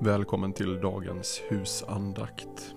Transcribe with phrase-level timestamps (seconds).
[0.00, 2.74] Välkommen till dagens husandakt.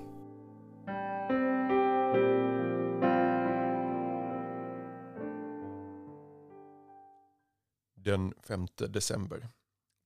[7.96, 9.50] Den 5 december.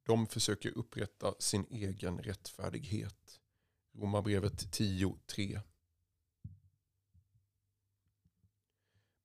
[0.05, 3.39] De försöker upprätta sin egen rättfärdighet.
[3.93, 5.60] Romarbrevet 10.3.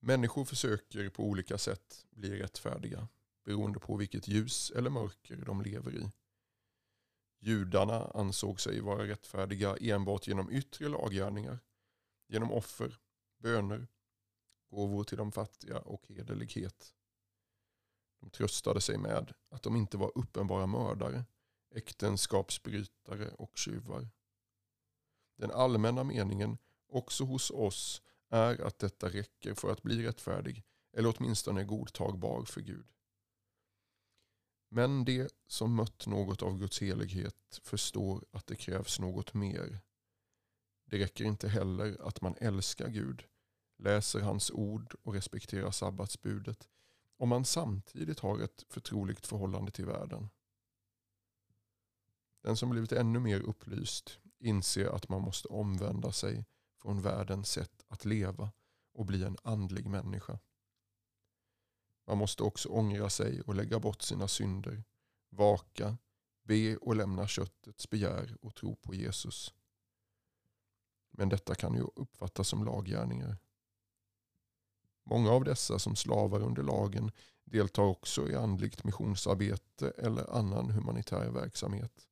[0.01, 3.09] Människor försöker på olika sätt bli rättfärdiga
[3.45, 6.11] beroende på vilket ljus eller mörker de lever i.
[7.43, 11.59] Judarna ansåg sig vara rättfärdiga enbart genom yttre laggärningar,
[12.29, 12.99] genom offer,
[13.39, 13.89] böner,
[14.71, 16.95] gåvor till de fattiga och hederlighet.
[18.21, 21.25] De tröstade sig med att de inte var uppenbara mördare,
[21.75, 24.09] äktenskapsbrytare och tjuvar.
[25.37, 31.15] Den allmänna meningen, också hos oss, är att detta räcker för att bli rättfärdig eller
[31.17, 32.87] åtminstone godtagbar för Gud.
[34.73, 39.81] Men de som mött något av Guds helighet förstår att det krävs något mer.
[40.85, 43.25] Det räcker inte heller att man älskar Gud,
[43.79, 46.69] läser hans ord och respekterar sabbatsbudet
[47.17, 50.29] om man samtidigt har ett förtroligt förhållande till världen.
[52.43, 56.45] Den som blivit ännu mer upplyst inser att man måste omvända sig
[56.83, 58.53] från världens sätt att leva
[58.93, 60.39] och bli en andlig människa.
[62.11, 64.85] Man måste också ångra sig och lägga bort sina synder,
[65.29, 65.97] vaka,
[66.43, 69.55] be och lämna köttets begär och tro på Jesus.
[71.11, 73.37] Men detta kan ju uppfattas som laggärningar.
[75.05, 77.13] Många av dessa som slavar under lagen
[77.45, 82.09] deltar också i andligt missionsarbete eller annan humanitär verksamhet.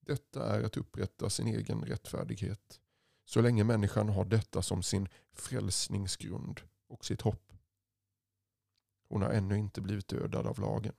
[0.00, 2.80] Detta är att upprätta sin egen rättfärdighet
[3.24, 7.49] så länge människan har detta som sin frälsningsgrund och sitt hopp.
[9.10, 10.94] Hon har ännu inte blivit dödad av lagen.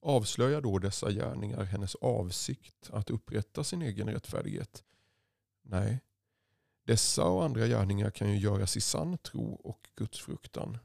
[0.00, 4.84] Avslöjar då dessa gärningar hennes avsikt att upprätta sin egen rättfärdighet?
[5.62, 6.00] Nej,
[6.84, 10.78] dessa och andra gärningar kan ju göras i sann tro och gudsfruktan.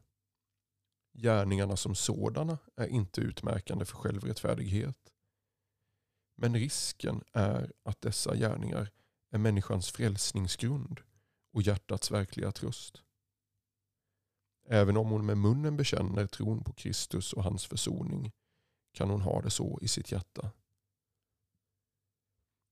[1.13, 5.13] Gärningarna som sådana är inte utmärkande för självrättfärdighet.
[6.35, 8.91] Men risken är att dessa gärningar
[9.29, 10.99] är människans frälsningsgrund
[11.53, 13.03] och hjärtats verkliga tröst.
[14.71, 18.31] Även om hon med munnen bekänner tron på Kristus och hans försoning
[18.93, 20.51] kan hon ha det så i sitt hjärta.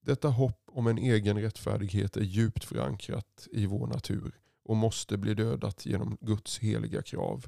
[0.01, 5.33] Detta hopp om en egen rättfärdighet är djupt förankrat i vår natur och måste bli
[5.33, 7.47] dödat genom Guds heliga krav.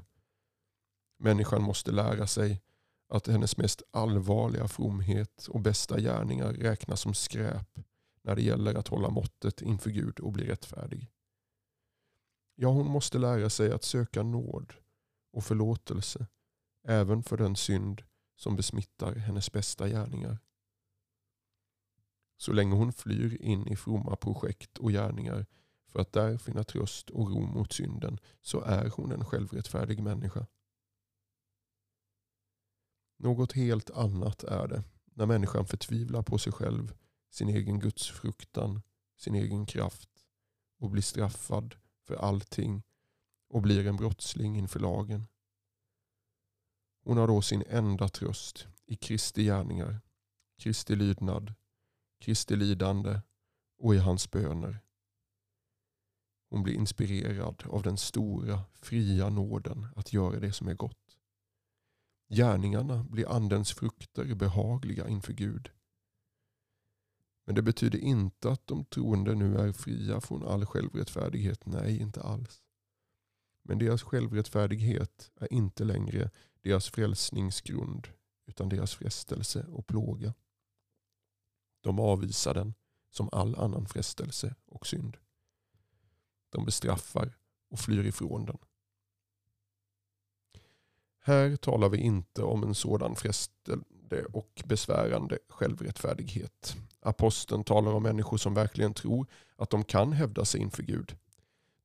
[1.18, 2.62] Människan måste lära sig
[3.08, 7.78] att hennes mest allvarliga fromhet och bästa gärningar räknas som skräp
[8.22, 11.10] när det gäller att hålla måttet inför Gud och bli rättfärdig.
[12.62, 14.72] Ja, hon måste lära sig att söka nåd
[15.32, 16.26] och förlåtelse
[16.84, 18.02] även för den synd
[18.36, 20.38] som besmittar hennes bästa gärningar.
[22.36, 25.46] Så länge hon flyr in i fromma projekt och gärningar
[25.86, 30.46] för att där finna tröst och ro mot synden så är hon en självrättfärdig människa.
[33.18, 36.94] Något helt annat är det när människan förtvivlar på sig själv,
[37.30, 38.82] sin egen gudsfruktan,
[39.16, 40.10] sin egen kraft
[40.78, 41.76] och blir straffad
[42.10, 42.82] för allting
[43.48, 45.26] och blir en brottsling inför lagen.
[47.04, 50.00] Hon har då sin enda tröst i Kristi gärningar,
[50.58, 51.54] Kristi lydnad,
[52.20, 53.20] Kristi lidande
[53.78, 54.80] och i hans böner.
[56.48, 61.18] Hon blir inspirerad av den stora, fria nåden att göra det som är gott.
[62.28, 65.70] Gärningarna blir andens frukter behagliga inför Gud.
[67.46, 71.66] Men det betyder inte att de troende nu är fria från all självrättfärdighet.
[71.66, 72.62] Nej, inte alls.
[73.62, 76.30] Men deras självrättfärdighet är inte längre
[76.62, 78.08] deras frälsningsgrund
[78.46, 80.34] utan deras frestelse och plåga.
[81.80, 82.74] De avvisar den
[83.10, 85.16] som all annan frestelse och synd.
[86.50, 87.36] De bestraffar
[87.70, 88.58] och flyr ifrån den.
[91.30, 96.76] Här talar vi inte om en sådan frestande och besvärande självrättfärdighet.
[97.00, 101.16] Aposteln talar om människor som verkligen tror att de kan hävda sig inför Gud.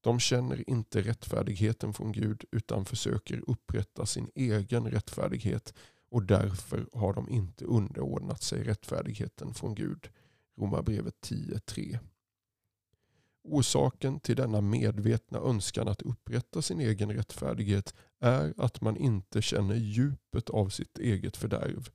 [0.02, 5.74] De känner inte rättfärdigheten från Gud utan försöker upprätta sin egen rättfärdighet
[6.12, 10.10] och därför har de inte underordnat sig rättfärdigheten från Gud.
[10.58, 12.00] Romarbrevet 10.3.
[13.44, 17.94] Orsaken till denna medvetna önskan att upprätta sin egen rättfärdighet
[18.26, 21.90] är att man inte känner djupet av sitt eget fördärv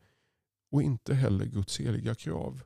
[0.71, 2.62] och inte heller Guds heliga krav.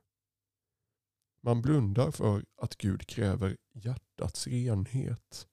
[1.40, 5.48] Man blundar för att Gud kräver hjärtats renhet.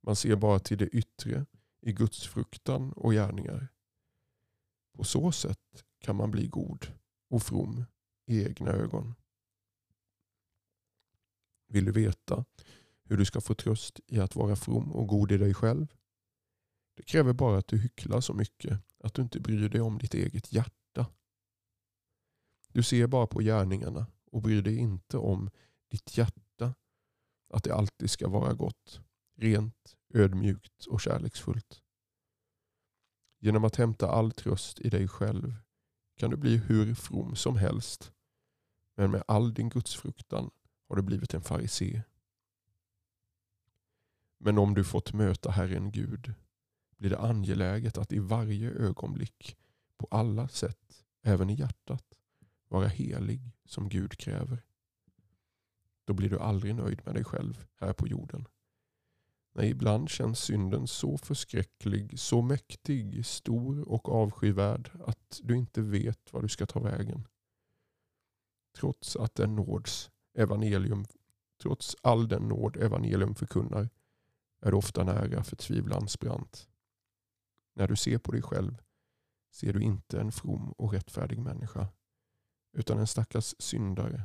[0.00, 1.46] Man ser bara till det yttre
[1.80, 3.68] i Guds fruktan och gärningar.
[4.92, 6.92] På så sätt kan man bli god
[7.30, 7.84] och from
[8.26, 9.14] i egna ögon.
[11.68, 12.44] Vill du veta
[13.04, 15.86] hur du ska få tröst i att vara from och god i dig själv?
[16.96, 20.14] Det kräver bara att du hycklar så mycket att du inte bryr dig om ditt
[20.14, 21.06] eget hjärta.
[22.68, 25.50] Du ser bara på gärningarna och bryr dig inte om
[25.90, 26.74] ditt hjärta.
[27.48, 29.00] Att det alltid ska vara gott,
[29.36, 31.82] rent, ödmjukt och kärleksfullt.
[33.38, 35.54] Genom att hämta all tröst i dig själv
[36.16, 38.12] kan du bli hur from som helst.
[38.94, 40.50] Men med all din gudsfruktan
[40.88, 42.02] har du blivit en farisé.
[44.38, 46.34] Men om du fått möta Herren Gud
[46.96, 49.56] blir det angeläget att i varje ögonblick,
[49.96, 52.04] på alla sätt, även i hjärtat,
[52.68, 54.62] vara helig som Gud kräver.
[56.04, 58.46] Då blir du aldrig nöjd med dig själv här på jorden.
[59.54, 66.32] Nej, ibland känns synden så förskräcklig, så mäktig, stor och avskyvärd att du inte vet
[66.32, 67.28] var du ska ta vägen.
[68.76, 71.04] Trots att den nåds evangelium,
[71.62, 73.88] trots all den nåd evangelium förkunnar
[74.60, 76.68] är det ofta nära förtvivlans brant.
[77.76, 78.82] När du ser på dig själv
[79.50, 81.88] ser du inte en from och rättfärdig människa
[82.72, 84.22] utan en stackars syndare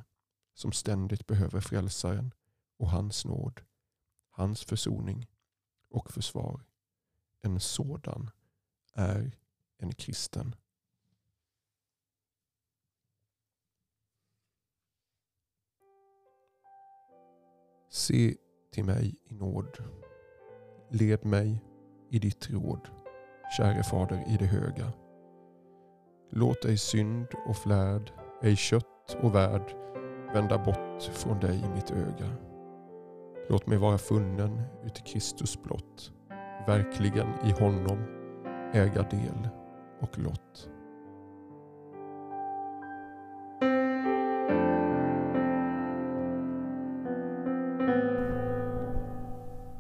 [0.54, 2.34] som ständigt behöver frälsaren
[2.78, 3.62] och hans nåd,
[4.30, 5.28] hans försoning
[5.90, 6.66] och försvar.
[7.42, 8.30] En sådan
[8.94, 9.38] är
[9.78, 10.56] en kristen.
[17.90, 18.38] Se
[18.72, 19.78] till mig i nåd.
[20.90, 21.64] Led mig
[22.10, 23.01] i ditt råd,
[23.58, 24.92] käre Fader i det höga.
[26.30, 28.12] Låt ej synd och flärd,
[28.42, 29.76] ej kött och värld
[30.34, 32.30] vända bort från dig mitt öga.
[33.50, 36.12] Låt mig vara funnen uti Kristus blott,
[36.68, 37.98] verkligen i honom
[38.74, 39.50] äga del
[40.00, 40.70] och lott.